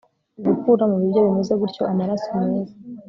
[0.45, 2.73] gukura mu biryo bimeze gutyo amaraso meza